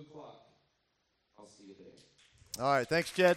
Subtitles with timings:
[0.00, 0.40] o'clock.
[1.38, 2.64] I'll see you there.
[2.64, 3.36] All right, thanks, Jed.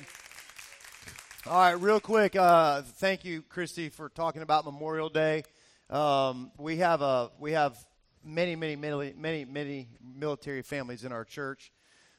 [1.46, 5.44] All right, real quick, uh, thank you, Christy, for talking about Memorial Day.
[5.90, 7.78] Um, we have a we have
[8.24, 11.72] many, many, many, many, many military families in our church.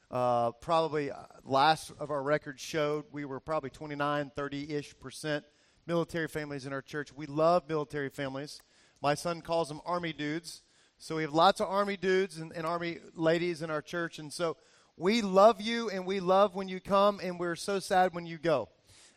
[0.09, 1.15] Uh, probably uh,
[1.45, 5.45] last of our records showed we were probably 29, 30 ish percent
[5.87, 7.13] military families in our church.
[7.15, 8.61] We love military families.
[9.01, 10.63] My son calls them Army dudes.
[11.03, 14.19] So we have lots of Army dudes and, and Army ladies in our church.
[14.19, 14.55] And so
[14.97, 18.37] we love you and we love when you come, and we're so sad when you
[18.37, 18.69] go.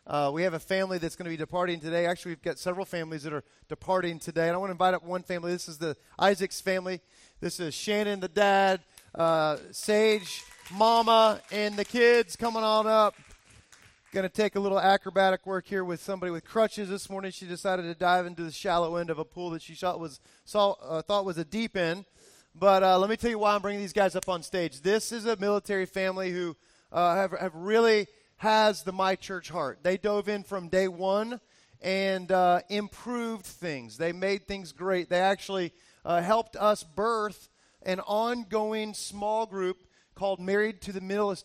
[0.07, 2.07] Uh, we have a family that's going to be departing today.
[2.07, 4.47] Actually, we've got several families that are departing today.
[4.47, 5.51] And I want to invite up one family.
[5.51, 7.01] This is the Isaac's family.
[7.39, 8.81] This is Shannon, the dad,
[9.13, 13.13] uh, Sage, mama, and the kids coming on up.
[14.15, 16.87] Going to take a little acrobatic work here with somebody with crutches.
[16.87, 19.75] This morning, she decided to dive into the shallow end of a pool that she
[19.75, 22.05] thought was saw, uh, thought was a deep end.
[22.57, 24.79] But uh, let me tell you why I'm bringing these guys up on stage.
[24.79, 26.55] This is a military family who
[26.93, 29.79] uh, have have really has the My Church heart.
[29.83, 31.41] They dove in from day one
[31.81, 33.97] and uh, improved things.
[33.97, 35.09] They made things great.
[35.09, 35.73] They actually
[36.05, 37.49] uh, helped us birth
[37.81, 39.83] an ongoing small group
[40.15, 41.01] called Married to the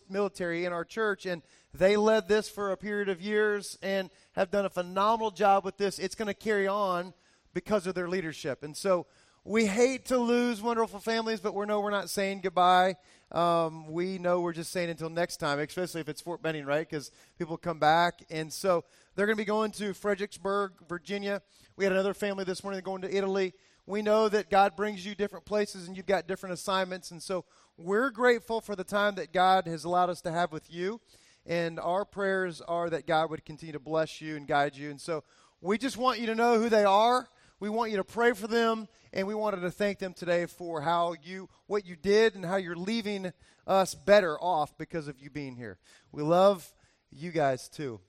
[0.09, 1.25] Military in our church.
[1.25, 1.41] And
[1.73, 5.77] they led this for a period of years and have done a phenomenal job with
[5.77, 5.99] this.
[5.99, 7.13] It's going to carry on
[7.53, 8.63] because of their leadership.
[8.63, 9.05] And so
[9.43, 12.95] we hate to lose wonderful families, but we know we're not saying goodbye
[13.31, 16.87] um, we know we're just saying until next time, especially if it's Fort Benning, right?
[16.87, 18.23] Because people come back.
[18.29, 18.83] And so
[19.15, 21.41] they're going to be going to Fredericksburg, Virginia.
[21.77, 23.53] We had another family this morning going to Italy.
[23.85, 27.11] We know that God brings you different places and you've got different assignments.
[27.11, 27.45] And so
[27.83, 30.99] we're grateful for the time that God has allowed us to have with you.
[31.45, 34.91] And our prayers are that God would continue to bless you and guide you.
[34.91, 35.23] And so
[35.59, 37.27] we just want you to know who they are.
[37.59, 40.81] We want you to pray for them, and we wanted to thank them today for
[40.81, 43.31] how you, what you did, and how you're leaving
[43.67, 45.77] us better off because of you being here.
[46.11, 46.73] We love
[47.11, 47.99] you guys too,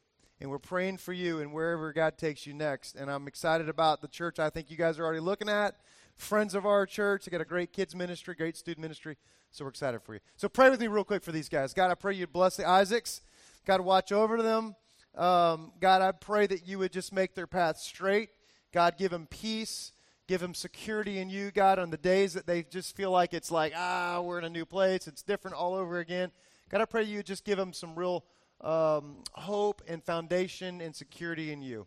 [0.41, 2.94] and we're praying for you and wherever God takes you next.
[2.94, 4.39] And I'm excited about the church.
[4.39, 5.75] I think you guys are already looking at
[6.17, 7.25] friends of our church.
[7.25, 9.17] They got a great kids ministry, great student ministry.
[9.50, 10.21] So we're excited for you.
[10.37, 11.75] So pray with me real quick for these guys.
[11.75, 13.21] God, I pray you bless the Isaacs.
[13.67, 14.75] God, watch over them.
[15.15, 18.31] Um, God, I pray that you would just make their path straight.
[18.72, 19.93] God, give them peace.
[20.28, 23.51] Give them security in you, God, on the days that they just feel like it's
[23.51, 25.06] like, ah, we're in a new place.
[25.06, 26.31] It's different all over again.
[26.71, 28.25] God, I pray you just give them some real
[28.62, 31.87] um, hope and foundation and security in you.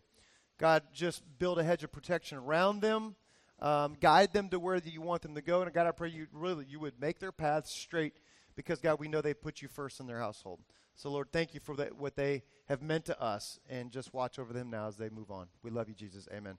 [0.58, 3.16] God, just build a hedge of protection around them.
[3.58, 5.62] Um, guide them to where you want them to go.
[5.62, 8.14] And God, I pray you really you would make their paths straight
[8.54, 10.60] because God, we know they put you first in their household.
[10.94, 14.38] So Lord, thank you for that, what they have meant to us, and just watch
[14.38, 15.46] over them now as they move on.
[15.62, 16.26] We love you, Jesus.
[16.32, 16.58] Amen.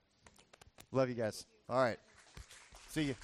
[0.92, 1.46] Love you guys.
[1.70, 1.98] All right.
[2.90, 3.16] See you.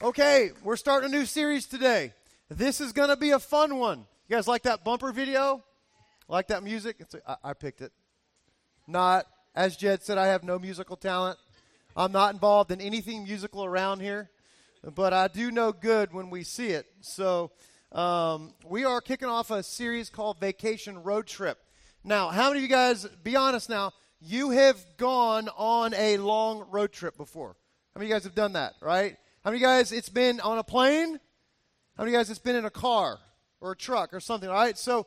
[0.00, 2.12] Okay, we're starting a new series today.
[2.48, 3.98] This is going to be a fun one.
[4.28, 5.62] You guys like that bumper video?
[6.28, 6.96] Like that music?
[7.00, 7.92] A, I, I picked it.
[8.88, 11.38] Not, as Jed said, I have no musical talent.
[11.94, 14.30] I'm not involved in anything musical around here,
[14.94, 16.86] but I do know good when we see it.
[17.00, 17.50] So,
[17.92, 21.58] um, we are kicking off a series called Vacation Road Trip.
[22.02, 26.66] Now, how many of you guys, be honest now, you have gone on a long
[26.70, 27.56] road trip before.
[27.94, 29.16] How many of you guys have done that, right?
[29.44, 31.20] How many of you guys it's been on a plane?
[31.96, 33.18] How many of you guys it's been in a car
[33.60, 34.78] or a truck or something, all right?
[34.78, 35.06] So,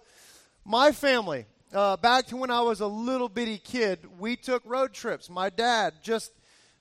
[0.63, 4.93] my family, uh, back to when I was a little bitty kid, we took road
[4.93, 5.29] trips.
[5.29, 6.31] My dad just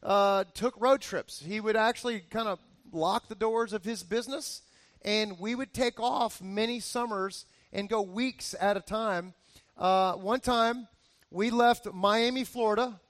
[0.03, 1.41] uh, took road trips.
[1.41, 2.59] He would actually kind of
[2.93, 4.63] lock the doors of his business,
[5.03, 9.35] and we would take off many summers and go weeks at a time.
[9.77, 10.87] Uh, one time,
[11.31, 13.01] we left Miami, Florida,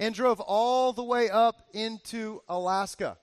[0.00, 3.16] and drove all the way up into Alaska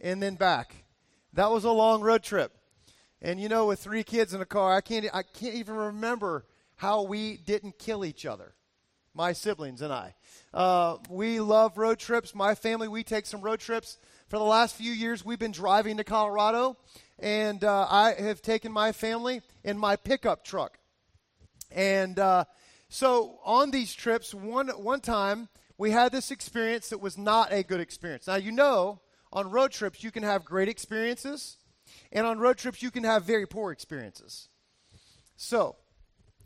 [0.00, 0.84] and then back.
[1.32, 2.52] That was a long road trip.
[3.22, 6.44] And you know, with three kids in a car, I can't, I can't even remember
[6.76, 8.54] how we didn't kill each other,
[9.14, 10.14] my siblings and I.
[10.52, 12.34] Uh, we love road trips.
[12.34, 13.98] My family, we take some road trips.
[14.28, 16.76] For the last few years, we've been driving to Colorado,
[17.18, 20.78] and uh, I have taken my family in my pickup truck.
[21.70, 22.44] And uh,
[22.88, 27.62] so on these trips, one, one time we had this experience that was not a
[27.62, 28.26] good experience.
[28.26, 29.00] Now, you know,
[29.32, 31.56] on road trips, you can have great experiences,
[32.12, 34.48] and on road trips, you can have very poor experiences.
[35.36, 35.76] So,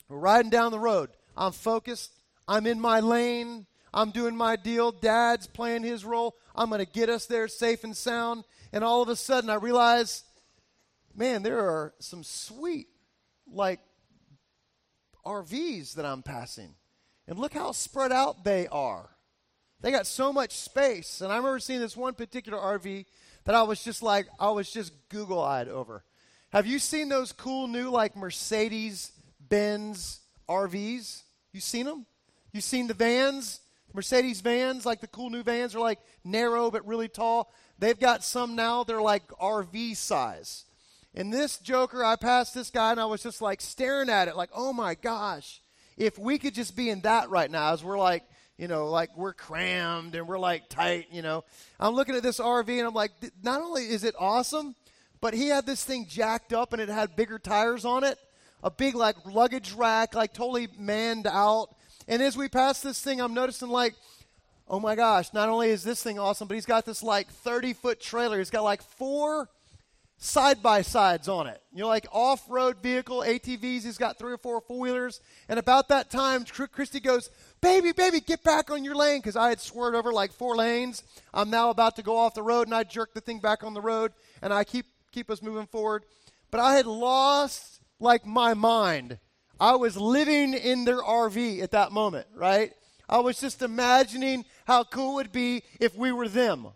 [0.08, 1.10] we're riding down the road.
[1.36, 2.12] I'm focused.
[2.46, 3.66] I'm in my lane.
[3.92, 4.92] I'm doing my deal.
[4.92, 6.36] Dad's playing his role.
[6.54, 8.44] I'm going to get us there safe and sound.
[8.72, 10.24] And all of a sudden, I realize,
[11.14, 12.88] man, there are some sweet,
[13.50, 13.80] like,
[15.24, 16.74] RVs that I'm passing.
[17.26, 19.10] And look how spread out they are.
[19.80, 21.20] They got so much space.
[21.20, 23.04] And I remember seeing this one particular RV
[23.44, 26.04] that I was just like, I was just Google eyed over.
[26.50, 29.12] Have you seen those cool new, like, Mercedes
[29.48, 31.22] Benz RVs?
[31.52, 32.06] You seen them?
[32.52, 33.60] You seen the vans?
[33.94, 37.52] Mercedes vans, like the cool new vans, are like narrow but really tall.
[37.78, 40.64] They've got some now, they're like RV size.
[41.14, 44.36] And this Joker, I passed this guy and I was just like staring at it,
[44.36, 45.60] like, oh my gosh,
[45.96, 48.24] if we could just be in that right now, as we're like,
[48.56, 51.44] you know, like we're crammed and we're like tight, you know.
[51.80, 53.12] I'm looking at this RV and I'm like,
[53.42, 54.74] not only is it awesome,
[55.20, 58.18] but he had this thing jacked up and it had bigger tires on it,
[58.62, 61.74] a big like luggage rack, like totally manned out.
[62.06, 63.94] And as we pass this thing, I'm noticing like,
[64.66, 67.72] oh my gosh, not only is this thing awesome, but he's got this like 30
[67.74, 68.38] foot trailer.
[68.38, 69.48] He's got like four
[70.18, 71.62] side by sides on it.
[71.72, 73.84] You know, like off road vehicle, ATVs.
[73.84, 75.20] He's got three or four four wheelers.
[75.48, 77.30] And about that time, Christy goes,
[77.60, 79.20] Baby, baby, get back on your lane.
[79.20, 81.02] Because I had swerved over like four lanes.
[81.32, 83.74] I'm now about to go off the road, and I jerk the thing back on
[83.74, 84.12] the road,
[84.42, 86.04] and I keep, keep us moving forward.
[86.50, 89.18] But I had lost like my mind.
[89.60, 92.72] I was living in their RV at that moment, right?
[93.08, 96.68] I was just imagining how cool it would be if we were them.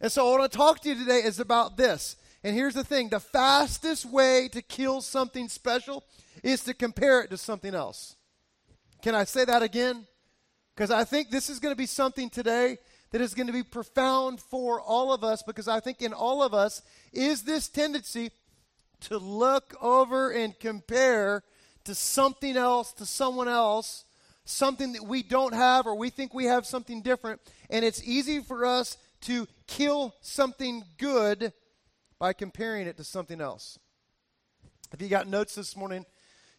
[0.00, 2.16] And so, what I want to talk to you today is about this.
[2.44, 6.04] And here's the thing the fastest way to kill something special
[6.42, 8.16] is to compare it to something else.
[9.00, 10.06] Can I say that again?
[10.74, 12.78] Because I think this is going to be something today
[13.12, 16.42] that is going to be profound for all of us because I think in all
[16.42, 16.82] of us
[17.12, 18.30] is this tendency
[19.02, 21.42] to look over and compare
[21.84, 24.04] to something else, to someone else,
[24.44, 27.40] something that we don't have or we think we have something different.
[27.70, 31.52] And it's easy for us to kill something good
[32.18, 33.78] by comparing it to something else.
[34.92, 36.04] If you got notes this morning,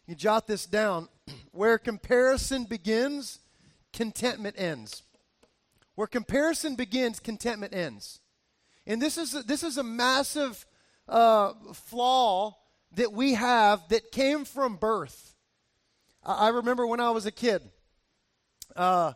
[0.06, 1.08] you jot this down.
[1.52, 3.38] Where comparison begins,
[3.92, 5.02] contentment ends.
[5.94, 8.20] Where comparison begins, contentment ends.
[8.86, 10.66] And this is a, this is a massive
[11.08, 12.56] uh, flaw
[12.92, 15.34] that we have that came from birth.
[16.24, 17.62] I, remember when I was a kid,
[18.74, 19.12] uh,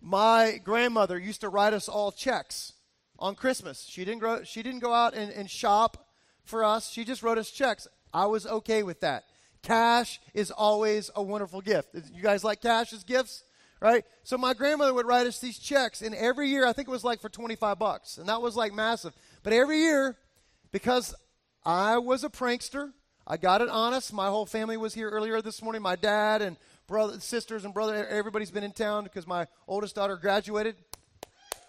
[0.00, 2.72] my grandmother used to write us all checks
[3.18, 3.84] on Christmas.
[3.88, 6.08] She didn't go, she didn't go out and, and shop
[6.44, 6.90] for us.
[6.90, 7.88] She just wrote us checks.
[8.12, 9.24] I was okay with that.
[9.62, 11.88] Cash is always a wonderful gift.
[12.12, 13.42] You guys like cash as gifts?
[13.80, 14.04] Right?
[14.22, 17.04] So my grandmother would write us these checks, and every year, I think it was
[17.04, 19.12] like for 25 bucks, and that was like massive.
[19.42, 20.16] But every year,
[20.76, 21.14] because
[21.64, 22.92] I was a prankster,
[23.26, 24.12] I got it honest.
[24.12, 25.80] My whole family was here earlier this morning.
[25.80, 30.18] My dad and brother, sisters and brother, everybody's been in town because my oldest daughter
[30.18, 30.76] graduated.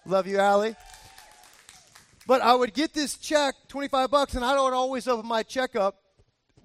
[0.06, 0.76] Love you, Allie.
[2.28, 5.78] But I would get this check, 25 bucks, and I would always open my check
[5.78, 6.02] up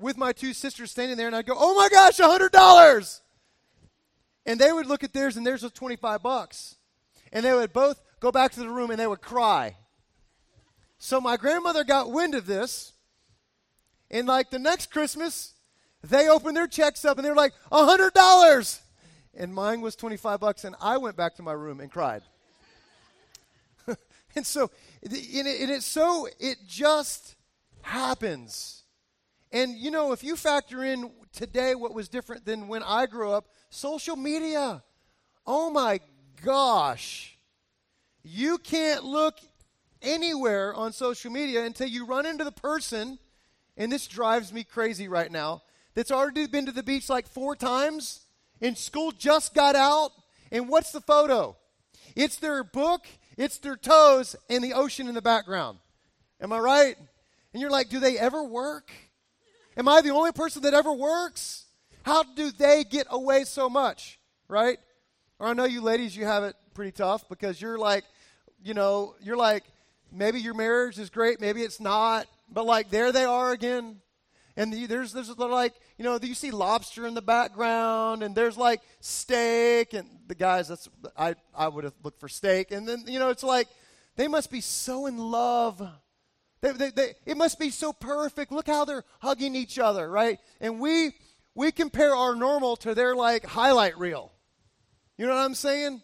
[0.00, 3.20] with my two sisters standing there, and I'd go, oh my gosh, $100!
[4.46, 6.74] And they would look at theirs, and theirs was 25 bucks.
[7.32, 9.76] And they would both go back to the room and they would cry.
[11.04, 12.92] So my grandmother got wind of this,
[14.08, 15.52] and like the next Christmas,
[16.00, 18.80] they opened their checks up and they were like, $100!
[19.34, 22.22] And mine was 25 bucks, and I went back to my room and cried.
[24.36, 24.70] and so
[25.02, 27.34] and, it, and it's so, it just
[27.80, 28.84] happens.
[29.50, 33.32] And you know, if you factor in today what was different than when I grew
[33.32, 34.84] up, social media.
[35.48, 35.98] Oh my
[36.44, 37.36] gosh.
[38.22, 39.40] You can't look
[40.02, 43.18] anywhere on social media until you run into the person,
[43.76, 45.62] and this drives me crazy right now,
[45.94, 48.26] that's already been to the beach like four times,
[48.60, 50.10] and school just got out,
[50.50, 51.56] and what's the photo?
[52.14, 55.78] It's their book it's their toes and the ocean in the background.
[56.40, 56.96] Am I right?
[57.52, 58.90] And you're like, do they ever work?
[59.76, 61.66] Am I the only person that ever works?
[62.02, 64.18] How do they get away so much?
[64.48, 64.78] Right?
[65.38, 68.04] Or I know you ladies, you have it pretty tough because you're like,
[68.62, 69.64] you know, you're like,
[70.12, 73.96] maybe your marriage is great, maybe it's not, but like there they are again.
[74.56, 78.56] And the, there's there's like you know you see lobster in the background, and there's
[78.56, 83.04] like steak, and the guys that's I I would have looked for steak, and then
[83.06, 83.68] you know it's like
[84.16, 85.82] they must be so in love.
[86.60, 88.52] They, they, they, it must be so perfect.
[88.52, 90.38] Look how they're hugging each other, right?
[90.60, 91.12] And we
[91.54, 94.32] we compare our normal to their like highlight reel.
[95.16, 96.02] You know what I'm saying?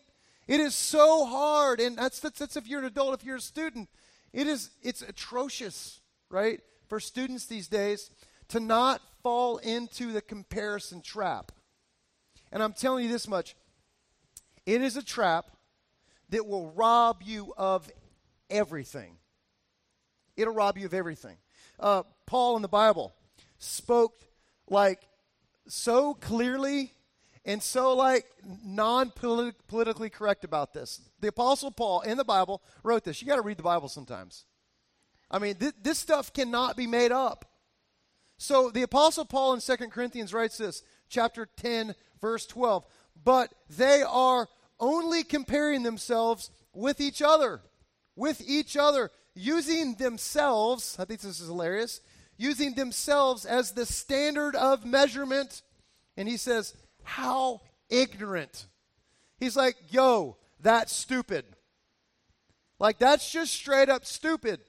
[0.49, 3.21] It is so hard, and that's, that's, that's if you're an adult.
[3.21, 3.91] If you're a student,
[4.33, 6.01] it is it's atrocious,
[6.31, 6.61] right?
[6.89, 8.11] For students these days,
[8.49, 11.53] to not fall into the comparison trap.
[12.51, 13.55] And I'm telling you this much
[14.65, 15.51] it is a trap
[16.31, 17.91] that will rob you of
[18.49, 19.17] everything.
[20.37, 21.37] It'll rob you of everything.
[21.79, 23.15] Uh, Paul in the Bible
[23.59, 24.23] spoke
[24.69, 25.03] like
[25.67, 26.93] so clearly
[27.49, 28.27] and so like
[28.63, 31.01] non politically correct about this.
[31.21, 33.23] The Apostle Paul in the Bible wrote this.
[33.23, 34.45] You got to read the Bible sometimes.
[35.31, 37.47] I mean, th- this stuff cannot be made up.
[38.37, 42.85] So the Apostle Paul in 2 Corinthians writes this, chapter 10, verse 12.
[43.25, 44.47] But they are
[44.79, 47.63] only comparing themselves with each other,
[48.15, 52.03] with each other, using themselves, I think this is hilarious,
[52.37, 55.63] using themselves as the standard of measurement.
[56.17, 56.75] And he says,
[57.09, 58.67] How ignorant.
[59.41, 61.47] He's like, Yo, that's stupid.
[62.79, 64.61] Like, that's just straight up stupid.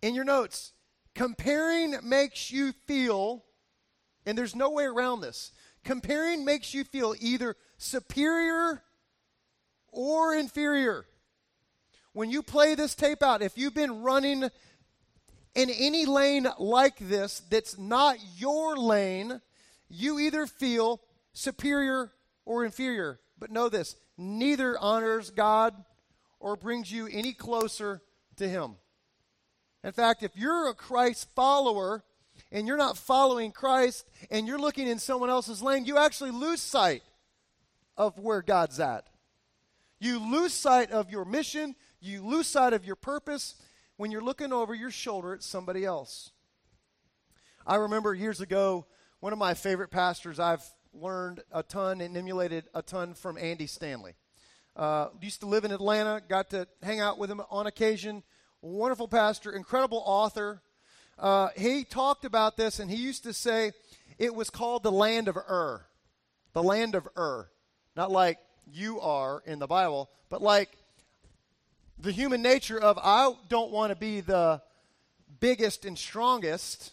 [0.00, 0.72] In your notes,
[1.16, 3.44] comparing makes you feel,
[4.24, 5.50] and there's no way around this,
[5.82, 8.84] comparing makes you feel either superior
[9.88, 11.04] or inferior.
[12.12, 14.48] When you play this tape out, if you've been running
[15.56, 19.40] in any lane like this that's not your lane,
[19.88, 21.00] you either feel
[21.32, 22.12] superior
[22.44, 23.20] or inferior.
[23.38, 25.74] But know this neither honors God
[26.40, 28.02] or brings you any closer
[28.36, 28.76] to Him.
[29.84, 32.04] In fact, if you're a Christ follower
[32.50, 36.60] and you're not following Christ and you're looking in someone else's lane, you actually lose
[36.60, 37.02] sight
[37.96, 39.08] of where God's at.
[40.00, 43.56] You lose sight of your mission, you lose sight of your purpose
[43.96, 46.30] when you're looking over your shoulder at somebody else.
[47.66, 48.86] I remember years ago,
[49.20, 53.66] one of my favorite pastors, I've learned a ton and emulated a ton from Andy
[53.66, 54.14] Stanley.
[54.76, 58.22] Uh, used to live in Atlanta, got to hang out with him on occasion.
[58.62, 60.62] Wonderful pastor, incredible author.
[61.18, 63.72] Uh, he talked about this, and he used to say
[64.18, 65.84] it was called the land of Ur.
[66.52, 67.50] The land of Ur.
[67.96, 68.38] Not like
[68.72, 70.70] you are in the Bible, but like
[71.98, 74.62] the human nature of I don't want to be the
[75.40, 76.92] biggest and strongest,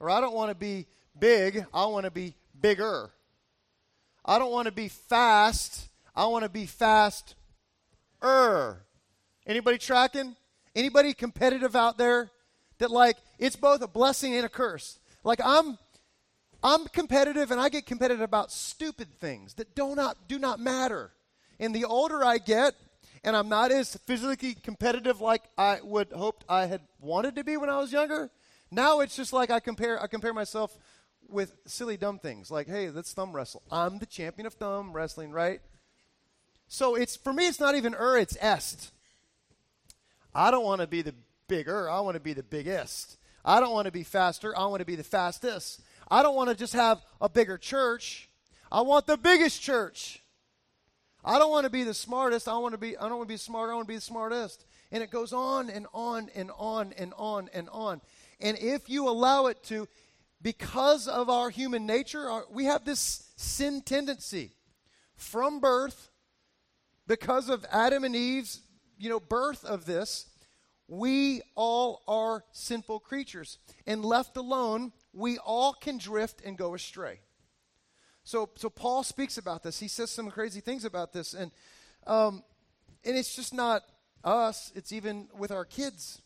[0.00, 0.86] or I don't want to be
[1.20, 3.10] big, I want to be bigger.
[4.24, 7.34] I don't want to be fast, I want to be fast
[8.22, 8.82] er.
[9.46, 10.36] Anybody tracking?
[10.74, 12.30] Anybody competitive out there
[12.78, 14.98] that like it's both a blessing and a curse?
[15.24, 15.78] Like I'm
[16.62, 21.12] I'm competitive and I get competitive about stupid things that do not do not matter.
[21.60, 22.74] And the older I get,
[23.24, 27.56] and I'm not as physically competitive like I would hoped I had wanted to be
[27.56, 28.30] when I was younger.
[28.70, 30.76] Now it's just like I compare I compare myself
[31.28, 33.62] with silly dumb things like, hey, let's thumb wrestle.
[33.70, 35.60] I'm the champion of thumb wrestling, right?
[36.68, 38.90] So it's for me it's not even er, it's est.
[40.34, 41.14] I don't want to be the
[41.48, 43.16] bigger, I want to be the biggest.
[43.44, 45.80] I don't want to be faster, I want to be the fastest.
[46.10, 48.28] I don't want to just have a bigger church.
[48.70, 50.22] I want the biggest church.
[51.24, 52.48] I don't want to be the smartest.
[52.48, 53.70] I want to be I don't want to be smart.
[53.70, 54.64] I want to be the smartest.
[54.90, 58.00] And it goes on and on and on and on and on.
[58.40, 59.88] And if you allow it to,
[60.40, 64.52] because of our human nature, our, we have this sin tendency
[65.16, 66.10] from birth,
[67.06, 68.60] because of Adam and Eve's,
[68.98, 70.26] you know, birth of this,
[70.86, 73.58] we all are sinful creatures.
[73.86, 77.20] And left alone, we all can drift and go astray.
[78.24, 79.80] So, so Paul speaks about this.
[79.80, 81.50] He says some crazy things about this, and
[82.06, 82.42] um,
[83.04, 83.82] and it's just not
[84.22, 84.70] us.
[84.74, 86.20] It's even with our kids.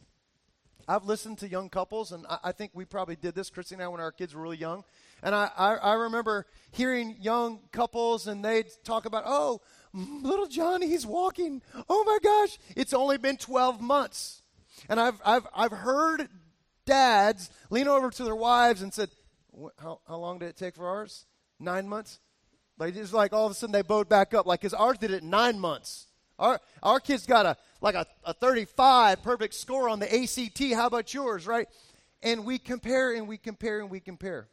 [0.89, 3.83] I've listened to young couples, and I, I think we probably did this, Christy and
[3.83, 4.85] I, when our kids were really young.
[5.23, 9.61] And I, I, I remember hearing young couples, and they'd talk about, oh,
[9.93, 11.63] little Johnny, he's walking.
[11.89, 14.43] Oh my gosh, it's only been 12 months.
[14.89, 16.29] And I've, I've, I've heard
[16.87, 19.11] dads lean over to their wives and said,
[19.79, 21.27] how, how long did it take for ours?
[21.61, 22.19] Nine months?
[22.79, 24.47] Like it's like all of a sudden they bowed back up.
[24.47, 26.07] Like because ours did it nine months.
[26.39, 30.73] Our our kids got a like a, a 35 perfect score on the ACT.
[30.73, 31.69] How about yours, right?
[32.23, 34.49] And we compare and we compare and we compare.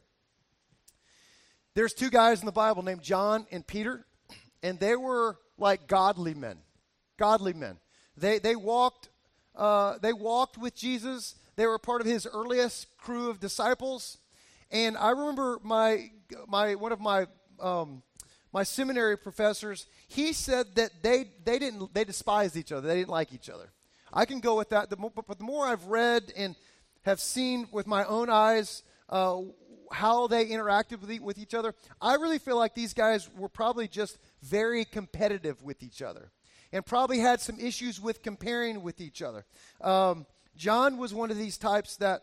[1.74, 4.04] There's two guys in the Bible named John and Peter,
[4.62, 6.58] and they were like godly men.
[7.16, 7.78] Godly men.
[8.16, 9.08] They they walked
[9.54, 11.36] uh, they walked with Jesus.
[11.54, 14.18] They were part of his earliest crew of disciples.
[14.72, 16.10] And I remember my
[16.48, 17.28] my one of my
[17.60, 18.02] um,
[18.52, 19.86] my seminary professors.
[20.08, 22.86] He said that they they didn't they despised each other.
[22.86, 23.70] They didn't like each other.
[24.12, 24.90] I can go with that.
[24.90, 26.56] The more, but the more I've read and
[27.02, 29.40] have seen with my own eyes uh,
[29.92, 33.88] how they interacted with, with each other, I really feel like these guys were probably
[33.88, 36.30] just very competitive with each other
[36.72, 39.44] and probably had some issues with comparing with each other.
[39.80, 40.26] Um,
[40.56, 42.22] John was one of these types that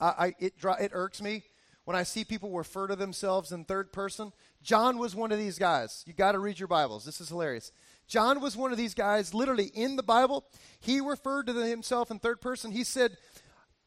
[0.00, 1.42] I, I, it, it irks me
[1.84, 4.32] when I see people refer to themselves in third person.
[4.66, 6.02] John was one of these guys.
[6.08, 7.04] You got to read your Bibles.
[7.04, 7.70] This is hilarious.
[8.08, 10.44] John was one of these guys, literally in the Bible.
[10.80, 12.72] He referred to himself in third person.
[12.72, 13.16] He said,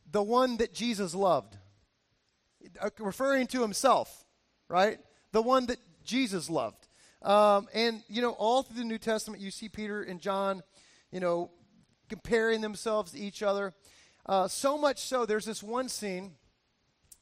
[0.09, 1.57] the one that Jesus loved,
[2.79, 4.23] uh, referring to himself,
[4.69, 4.99] right?
[5.33, 6.87] The one that Jesus loved.
[7.23, 10.63] Um, and, you know, all through the New Testament, you see Peter and John,
[11.11, 11.51] you know,
[12.07, 13.73] comparing themselves to each other.
[14.25, 16.35] Uh, so much so, there's this one scene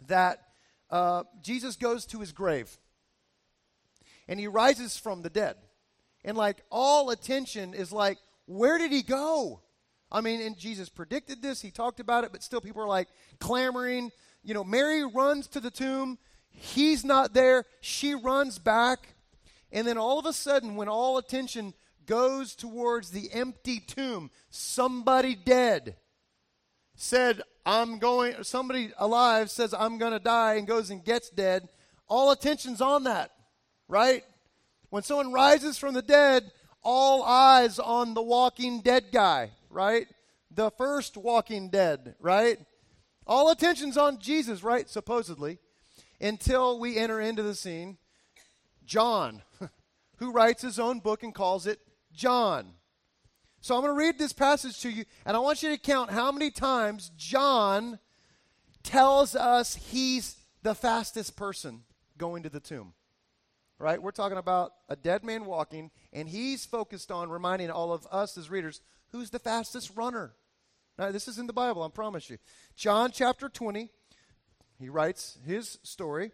[0.05, 0.43] that
[0.91, 2.77] uh, Jesus goes to his grave
[4.27, 5.55] and he rises from the dead.
[6.23, 9.61] And like all attention is like, where did he go?
[10.11, 13.09] I mean, and Jesus predicted this, he talked about it, but still people are like
[13.39, 14.11] clamoring.
[14.43, 16.17] You know, Mary runs to the tomb,
[16.49, 19.15] he's not there, she runs back.
[19.71, 21.73] And then all of a sudden, when all attention
[22.05, 25.97] goes towards the empty tomb, somebody dead
[26.95, 31.67] said, I'm going, somebody alive says, I'm going to die and goes and gets dead.
[32.07, 33.31] All attention's on that,
[33.87, 34.23] right?
[34.89, 36.51] When someone rises from the dead,
[36.83, 40.07] all eyes on the walking dead guy, right?
[40.51, 42.59] The first walking dead, right?
[43.25, 44.89] All attention's on Jesus, right?
[44.89, 45.59] Supposedly.
[46.21, 47.97] Until we enter into the scene.
[48.85, 49.41] John,
[50.15, 51.79] who writes his own book and calls it
[52.13, 52.73] John.
[53.59, 56.11] So I'm going to read this passage to you, and I want you to count
[56.11, 57.99] how many times John
[58.81, 61.83] tells us he's the fastest person
[62.17, 62.93] going to the tomb.
[63.79, 64.01] Right?
[64.01, 68.37] We're talking about a dead man walking, and he's focused on reminding all of us
[68.37, 68.81] as readers
[69.11, 70.33] who's the fastest runner.
[70.97, 72.37] Now, this is in the Bible, I promise you.
[72.75, 73.89] John chapter 20,
[74.79, 76.31] he writes his story.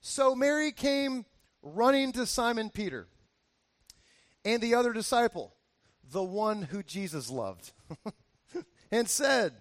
[0.00, 1.24] So Mary came
[1.62, 3.08] running to Simon Peter
[4.44, 5.56] and the other disciple
[6.12, 7.72] the one who Jesus loved,
[8.90, 9.52] and said,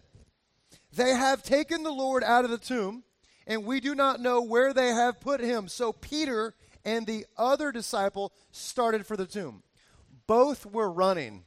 [0.94, 3.03] They have taken the Lord out of the tomb,
[3.48, 5.67] and we do not know where they have put him.
[5.67, 6.53] So Peter
[6.85, 9.63] and the other disciple started for the tomb.
[10.27, 11.43] Both were running,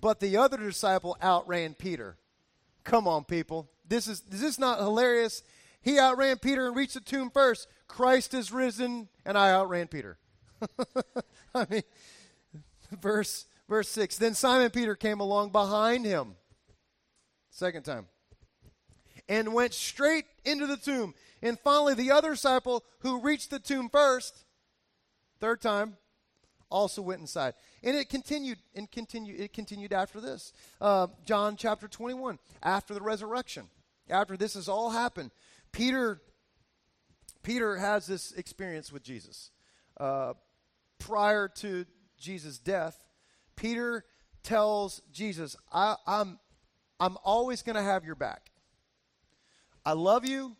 [0.00, 2.16] but the other disciple outran Peter.
[2.84, 3.70] Come on, people.
[3.88, 5.42] This is, is this not hilarious?
[5.80, 7.68] He outran Peter and reached the tomb first.
[7.88, 10.18] Christ is risen, and I outran Peter.
[11.54, 11.82] I mean,
[13.00, 16.34] verse Verse 6 Then Simon Peter came along behind him,
[17.50, 18.08] second time,
[19.30, 21.14] and went straight into the tomb.
[21.40, 24.44] And finally, the other disciple who reached the tomb first,
[25.38, 25.96] third time,
[26.68, 27.54] also went inside.
[27.82, 29.40] And it continued and continued.
[29.40, 30.52] It continued after this.
[30.80, 33.68] Uh, John chapter 21, after the resurrection,
[34.10, 35.30] after this has all happened,
[35.72, 36.20] Peter
[37.42, 39.50] Peter has this experience with Jesus.
[39.96, 40.34] Uh,
[40.98, 41.86] prior to
[42.18, 43.02] Jesus' death,
[43.56, 44.04] Peter
[44.42, 46.38] tells Jesus, I, I'm,
[46.98, 48.49] I'm always going to have your back.
[49.84, 50.56] I love you.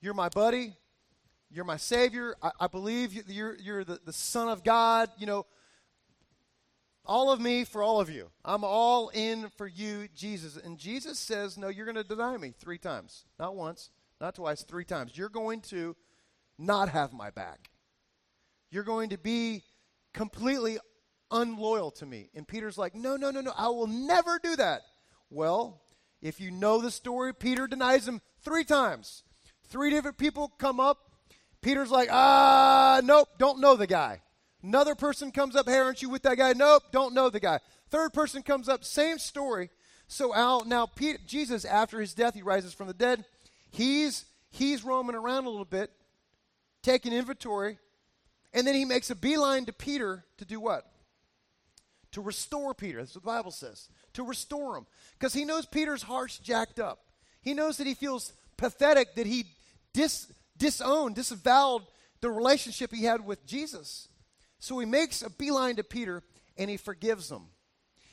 [0.00, 0.74] You're my buddy.
[1.50, 2.36] You're my Savior.
[2.42, 5.08] I, I believe you're, you're the, the Son of God.
[5.18, 5.46] You know,
[7.06, 8.30] all of me for all of you.
[8.44, 10.56] I'm all in for you, Jesus.
[10.56, 13.24] And Jesus says, No, you're going to deny me three times.
[13.38, 13.90] Not once,
[14.20, 15.16] not twice, three times.
[15.16, 15.96] You're going to
[16.58, 17.70] not have my back.
[18.70, 19.62] You're going to be
[20.12, 20.78] completely
[21.30, 22.30] unloyal to me.
[22.34, 24.82] And Peter's like, No, no, no, no, I will never do that.
[25.30, 25.82] Well,
[26.24, 29.22] if you know the story, Peter denies him three times.
[29.68, 30.98] Three different people come up.
[31.60, 34.22] Peter's like, Ah, nope, don't know the guy.
[34.62, 36.54] Another person comes up, Hey, aren't you with that guy?
[36.54, 37.60] Nope, don't know the guy.
[37.90, 39.68] Third person comes up, same story.
[40.08, 43.26] So Al, now Peter, Jesus, after his death, he rises from the dead.
[43.70, 45.90] He's he's roaming around a little bit,
[46.82, 47.78] taking inventory,
[48.54, 50.86] and then he makes a beeline to Peter to do what?
[52.14, 52.98] to restore Peter.
[52.98, 53.88] That's what the Bible says.
[54.14, 54.86] To restore him.
[55.18, 57.04] Because he knows Peter's heart's jacked up.
[57.40, 59.44] He knows that he feels pathetic that he
[59.92, 61.82] dis- disowned, disavowed
[62.20, 64.08] the relationship he had with Jesus.
[64.58, 66.22] So he makes a beeline to Peter
[66.56, 67.48] and he forgives him.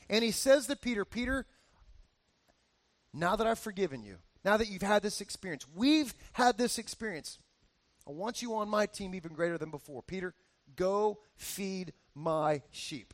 [0.09, 1.45] And he says to Peter, Peter,
[3.13, 7.37] now that I've forgiven you, now that you've had this experience, we've had this experience,
[8.07, 10.01] I want you on my team even greater than before.
[10.01, 10.33] Peter,
[10.75, 13.13] go feed my sheep.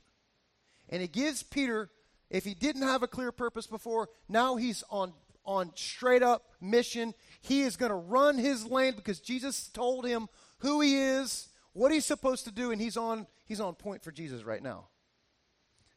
[0.89, 1.89] And he gives Peter,
[2.29, 5.13] if he didn't have a clear purpose before, now he's on,
[5.45, 7.13] on straight up mission.
[7.41, 10.27] He is going to run his lane because Jesus told him
[10.59, 14.11] who he is, what he's supposed to do, and he's on, he's on point for
[14.11, 14.87] Jesus right now.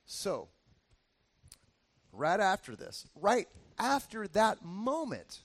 [0.05, 0.49] So,
[2.13, 5.43] right after this, right after that moment,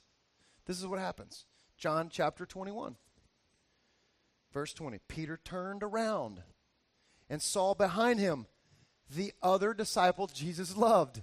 [0.65, 1.45] this is what happens.
[1.77, 2.95] John chapter 21,
[4.53, 4.99] verse 20.
[5.07, 6.41] Peter turned around
[7.29, 8.47] and saw behind him
[9.09, 11.21] the other disciple Jesus loved.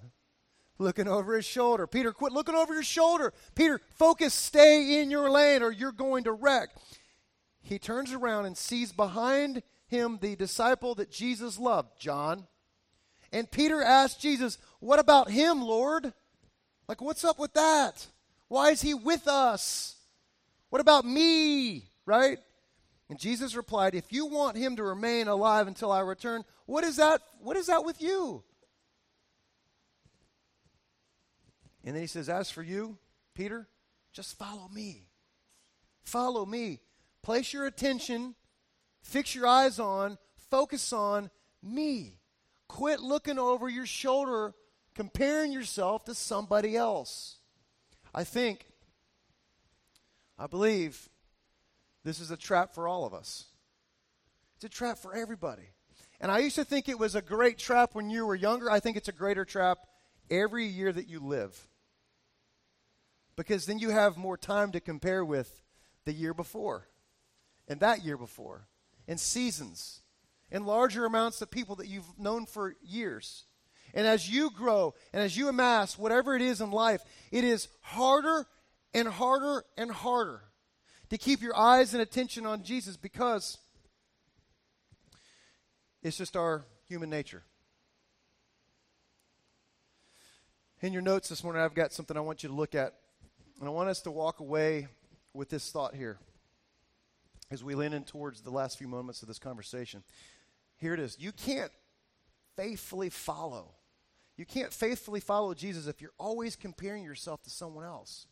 [0.78, 1.86] Looking over his shoulder.
[1.86, 3.32] Peter, quit looking over your shoulder.
[3.54, 6.70] Peter, focus, stay in your lane or you're going to wreck.
[7.62, 12.46] He turns around and sees behind him the disciple that Jesus loved, John.
[13.32, 16.12] And Peter asked Jesus, What about him, Lord?
[16.88, 18.06] Like, what's up with that?
[18.48, 19.96] Why is he with us?
[20.68, 21.84] What about me?
[22.04, 22.38] Right?
[23.12, 26.96] And Jesus replied, If you want him to remain alive until I return, what is
[26.96, 27.20] that?
[27.42, 28.42] What is that with you?
[31.84, 32.96] And then he says, As for you,
[33.34, 33.68] Peter,
[34.14, 35.10] just follow me.
[36.02, 36.80] Follow me.
[37.22, 38.34] Place your attention,
[39.02, 40.16] fix your eyes on,
[40.48, 41.28] focus on
[41.62, 42.18] me.
[42.66, 44.54] Quit looking over your shoulder,
[44.94, 47.36] comparing yourself to somebody else.
[48.14, 48.64] I think,
[50.38, 51.10] I believe,
[52.04, 53.46] this is a trap for all of us.
[54.56, 55.70] It's a trap for everybody.
[56.20, 58.70] And I used to think it was a great trap when you were younger.
[58.70, 59.78] I think it's a greater trap
[60.30, 61.68] every year that you live.
[63.36, 65.62] Because then you have more time to compare with
[66.04, 66.88] the year before,
[67.66, 68.66] and that year before,
[69.08, 70.02] and seasons,
[70.50, 73.44] and larger amounts of people that you've known for years.
[73.94, 77.68] And as you grow and as you amass whatever it is in life, it is
[77.80, 78.46] harder
[78.94, 80.42] and harder and harder
[81.12, 83.58] to keep your eyes and attention on Jesus because
[86.02, 87.42] it's just our human nature.
[90.80, 92.94] In your notes this morning, I've got something I want you to look at.
[93.60, 94.88] And I want us to walk away
[95.34, 96.16] with this thought here
[97.50, 100.04] as we lean in towards the last few moments of this conversation.
[100.78, 101.18] Here it is.
[101.20, 101.72] You can't
[102.56, 103.74] faithfully follow.
[104.38, 108.28] You can't faithfully follow Jesus if you're always comparing yourself to someone else.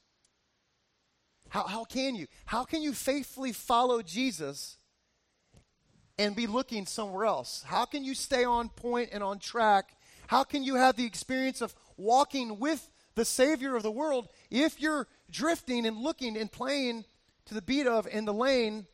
[1.50, 2.26] How, how can you?
[2.46, 4.78] How can you faithfully follow Jesus
[6.16, 7.64] and be looking somewhere else?
[7.66, 9.96] How can you stay on point and on track?
[10.28, 14.80] How can you have the experience of walking with the Savior of the world if
[14.80, 17.04] you're drifting and looking and playing
[17.46, 18.86] to the beat of in the lane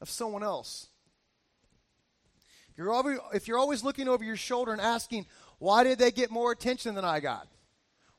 [0.00, 0.86] of someone else?
[2.70, 5.26] If you're, always, if you're always looking over your shoulder and asking,
[5.58, 7.48] why did they get more attention than I got?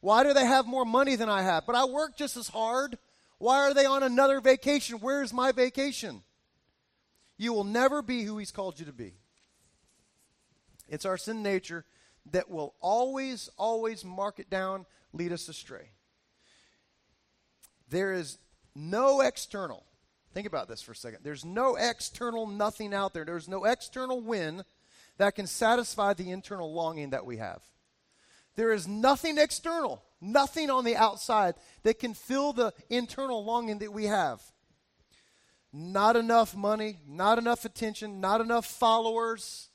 [0.02, 1.66] Why do they have more money than I have?
[1.66, 2.98] But I work just as hard.
[3.38, 4.98] Why are they on another vacation?
[4.98, 6.24] Where's my vacation?
[7.38, 9.14] You will never be who He's called you to be.
[10.90, 11.86] It's our sin nature
[12.32, 15.92] that will always, always mark it down, lead us astray.
[17.90, 18.38] There is
[18.76, 19.84] no external.
[20.34, 21.20] Think about this for a second.
[21.24, 23.26] There's no external nothing out there.
[23.26, 24.64] There's no external win
[25.18, 27.62] that can satisfy the internal longing that we have.
[28.56, 33.94] There is nothing external, nothing on the outside that can fill the internal longing that
[33.94, 34.42] we have.
[35.74, 39.70] Not enough money, not enough attention, not enough followers,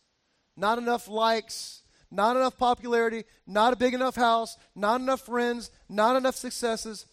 [0.57, 6.17] not enough likes, not enough popularity, not a big enough house, not enough friends, not
[6.17, 7.07] enough successes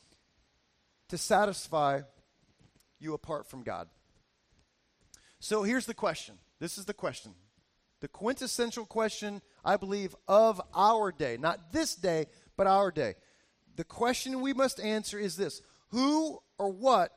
[1.09, 2.01] to satisfy
[2.99, 3.87] you apart from God.
[5.39, 6.35] So here's the question.
[6.59, 7.33] This is the question
[8.01, 11.37] the quintessential question, I believe, of our day.
[11.37, 12.27] Not this day,
[12.59, 13.15] but our day.
[13.77, 17.13] The question we must answer is this Who or what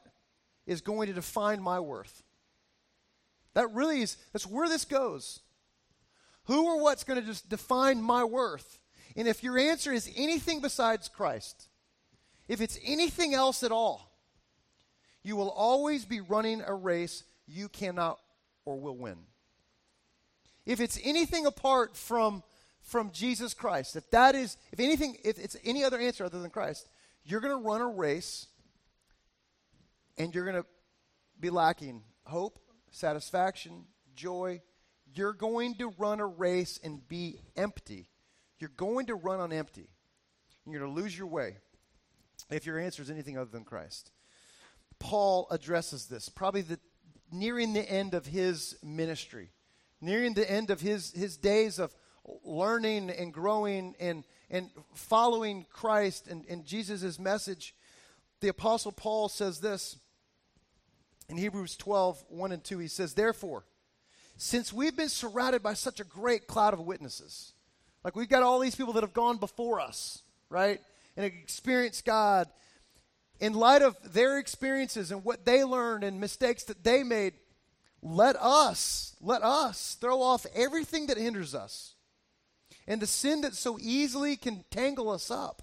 [0.66, 2.22] is going to define my worth?
[3.54, 5.40] That really is, that's where this goes.
[6.44, 8.78] Who or what's going to just define my worth?
[9.16, 11.68] And if your answer is anything besides Christ,
[12.46, 14.12] if it's anything else at all,
[15.24, 18.20] you will always be running a race you cannot
[18.64, 19.18] or will win
[20.66, 22.42] if it's anything apart from
[22.82, 26.50] from Jesus Christ, if that is, if anything, if it's any other answer other than
[26.50, 26.88] Christ,
[27.24, 28.46] you're going to run a race
[30.18, 30.68] and you're going to
[31.40, 32.58] be lacking hope,
[32.90, 34.60] satisfaction, joy.
[35.14, 38.08] You're going to run a race and be empty.
[38.58, 39.88] You're going to run on empty.
[40.66, 41.56] You're going to lose your way
[42.50, 44.10] if your answer is anything other than Christ.
[44.98, 46.78] Paul addresses this, probably the,
[47.32, 49.50] nearing the end of his ministry
[50.02, 51.94] nearing the end of his, his days of
[52.44, 57.74] learning and growing and, and following Christ and, and Jesus' message,
[58.40, 59.96] the Apostle Paul says this
[61.28, 62.78] in Hebrews 12 1 and 2.
[62.78, 63.64] He says, Therefore,
[64.36, 67.52] since we've been surrounded by such a great cloud of witnesses,
[68.04, 70.80] like we've got all these people that have gone before us, right,
[71.16, 72.48] and experienced God,
[73.40, 77.34] in light of their experiences and what they learned and mistakes that they made,
[78.02, 81.94] let us, let us throw off everything that hinders us
[82.86, 85.62] and the sin that so easily can tangle us up.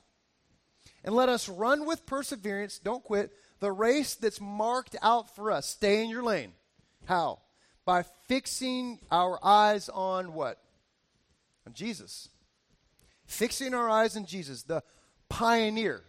[1.03, 5.67] And let us run with perseverance, don't quit, the race that's marked out for us.
[5.67, 6.53] Stay in your lane.
[7.05, 7.39] How?
[7.85, 10.61] By fixing our eyes on what?
[11.65, 12.29] On Jesus.
[13.25, 14.83] Fixing our eyes on Jesus, the
[15.29, 16.03] pioneer.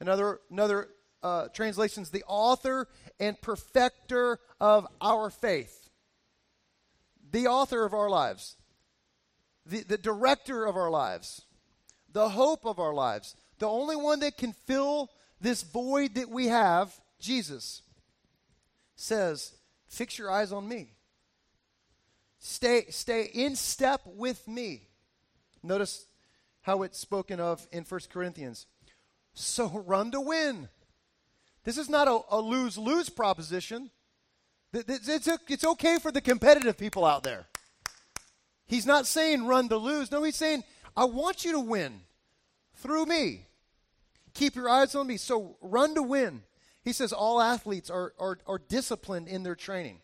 [0.00, 0.88] Another, another
[1.22, 2.88] uh, translations, the author
[3.20, 5.90] and perfecter of our faith,
[7.30, 8.56] the author of our lives,
[9.66, 11.42] the, the director of our lives,
[12.12, 16.48] the hope of our lives, the only one that can fill this void that we
[16.48, 17.82] have, Jesus,
[18.96, 19.54] says,
[19.88, 20.92] Fix your eyes on me.
[22.38, 24.88] Stay, stay in step with me.
[25.62, 26.06] Notice
[26.62, 28.66] how it's spoken of in 1 Corinthians.
[29.34, 30.68] So run to win.
[31.64, 33.90] This is not a, a lose lose proposition.
[34.72, 37.46] It's okay for the competitive people out there.
[38.72, 40.10] He's not saying run to lose.
[40.10, 40.64] No, he's saying,
[40.96, 42.00] I want you to win
[42.76, 43.44] through me.
[44.32, 45.18] Keep your eyes on me.
[45.18, 46.42] So run to win.
[46.82, 49.98] He says all athletes are, are, are disciplined in their training.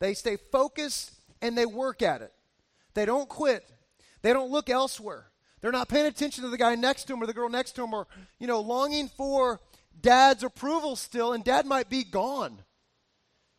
[0.00, 2.32] They stay focused and they work at it.
[2.94, 3.64] They don't quit.
[4.22, 5.26] They don't look elsewhere.
[5.60, 7.82] They're not paying attention to the guy next to them or the girl next to
[7.82, 8.08] them or,
[8.40, 9.60] you know, longing for
[10.00, 12.58] dad's approval still, and dad might be gone.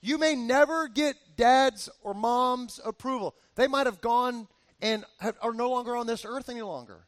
[0.05, 3.33] You may never get dad's or mom's approval.
[3.55, 4.47] They might have gone
[4.79, 7.07] and have, are no longer on this earth any longer.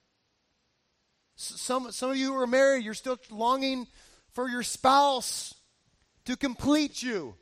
[1.36, 3.86] Some, some of you who are married, you're still longing
[4.32, 5.54] for your spouse
[6.26, 7.36] to complete you.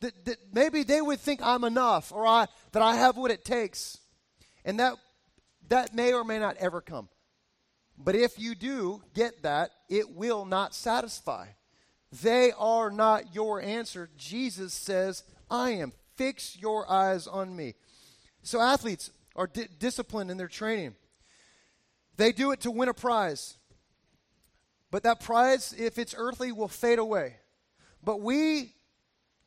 [0.00, 3.42] That, that maybe they would think I'm enough or I, that I have what it
[3.42, 3.96] takes.
[4.66, 4.96] And that,
[5.70, 7.08] that may or may not ever come.
[7.96, 11.46] But if you do get that, it will not satisfy.
[12.22, 14.08] They are not your answer.
[14.16, 15.92] Jesus says, I am.
[16.16, 17.74] Fix your eyes on me.
[18.42, 20.94] So athletes are di- disciplined in their training.
[22.16, 23.56] They do it to win a prize.
[24.90, 27.36] But that prize, if it's earthly, will fade away.
[28.02, 28.72] But we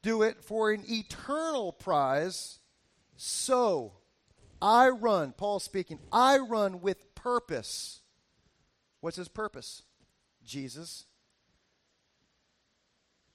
[0.02, 2.60] do it for an eternal prize.
[3.16, 3.94] So
[4.62, 8.02] I run, Paul speaking, I run with purpose.
[9.00, 9.84] What's his purpose?
[10.44, 11.06] Jesus.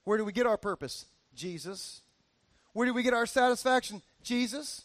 [0.04, 1.06] Where do we get our purpose?
[1.34, 2.02] Jesus.
[2.72, 4.02] Where do we get our satisfaction?
[4.22, 4.82] Jesus.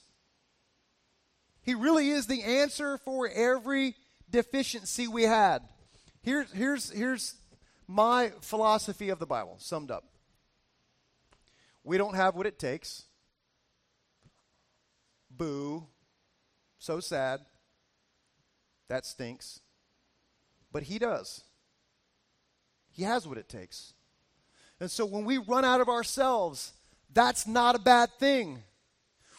[1.62, 3.96] He really is the answer for every
[4.30, 5.60] deficiency we had.
[6.22, 7.36] Here's, here's, here's
[7.88, 10.06] my philosophy of the Bible summed up.
[11.84, 13.04] We don't have what it takes.
[15.32, 15.86] Boo.
[16.78, 17.42] So sad.
[18.88, 19.60] That stinks.
[20.72, 21.44] But He does.
[22.92, 23.94] He has what it takes.
[24.80, 26.74] And so when we run out of ourselves,
[27.14, 28.64] that's not a bad thing.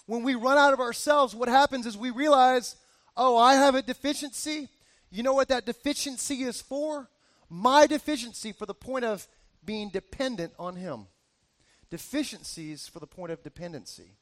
[0.06, 2.76] When we run out of ourselves, what happens is we realize,
[3.16, 4.68] oh, I have a deficiency.
[5.10, 7.08] You know what that deficiency is for?
[7.48, 9.26] My deficiency for the point of
[9.64, 11.06] being dependent on Him.
[11.90, 14.16] Deficiencies for the point of dependency.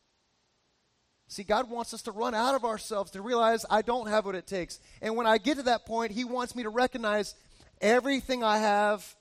[1.27, 4.35] See, God wants us to run out of ourselves to realize I don't have what
[4.35, 4.81] it takes.
[5.03, 7.35] And when I get to that point, He wants me to recognize
[7.81, 9.15] everything I have,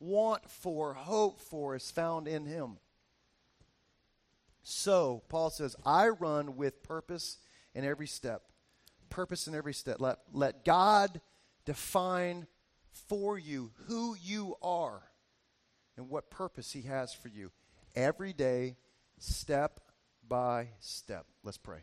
[0.00, 2.78] want for, hope for is found in Him.
[4.62, 7.38] So, Paul says, I run with purpose
[7.74, 8.42] in every step.
[9.08, 9.96] Purpose in every step.
[10.00, 11.20] Let, let God
[11.64, 12.46] define
[13.08, 15.02] for you who you are
[15.96, 17.50] and what purpose He has for you
[17.94, 18.76] every day,
[19.18, 19.80] step
[20.26, 21.26] by step.
[21.42, 21.80] Let's pray.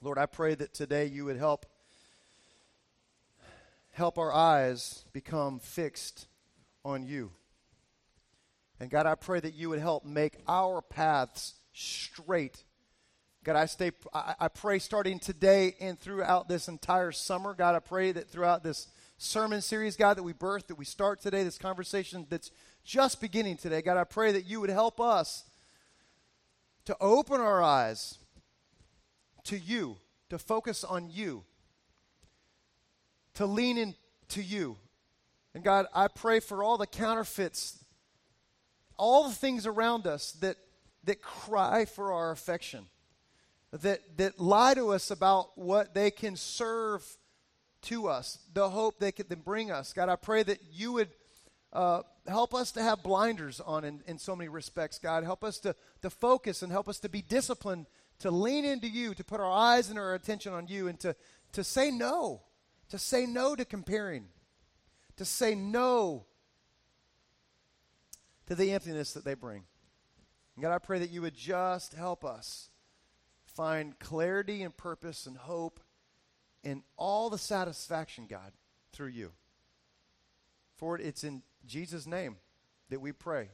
[0.00, 1.66] Lord, I pray that today you would help
[3.92, 6.26] help our eyes become fixed
[6.84, 7.32] on you.
[8.78, 12.64] And God, I pray that you would help make our paths straight.
[13.44, 17.54] God, I stay I, pray starting today and throughout this entire summer.
[17.54, 21.20] God, I pray that throughout this sermon series, God, that we birth, that we start
[21.20, 22.50] today, this conversation that's
[22.84, 23.82] just beginning today.
[23.82, 25.44] God, I pray that you would help us
[26.86, 28.18] to open our eyes
[29.44, 29.96] to you,
[30.28, 31.44] to focus on you,
[33.34, 34.76] to lean into you.
[35.54, 37.84] And God, I pray for all the counterfeits,
[38.96, 40.56] all the things around us that,
[41.04, 42.86] that cry for our affection,
[43.72, 47.04] that, that lie to us about what they can serve
[47.82, 49.92] to us, the hope they can bring us.
[49.92, 51.08] God, I pray that you would
[51.72, 55.24] uh, help us to have blinders on in, in so many respects, God.
[55.24, 57.86] Help us to, to focus and help us to be disciplined,
[58.18, 61.16] to lean into you, to put our eyes and our attention on you, and to,
[61.52, 62.42] to say no,
[62.90, 64.26] to say no to comparing,
[65.16, 66.26] to say no
[68.46, 69.64] to the emptiness that they bring.
[70.56, 72.68] And God, I pray that you would just help us
[73.46, 75.80] find clarity and purpose and hope
[76.62, 78.52] and all the satisfaction, God,
[78.92, 79.32] through you.
[80.76, 82.36] For it, it's in Jesus' name
[82.90, 83.50] that we pray.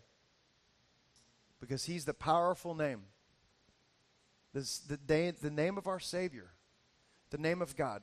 [1.61, 3.03] Because he's the powerful name.
[4.53, 6.53] This, the, day, the name of our Savior,
[7.31, 8.03] the name of God.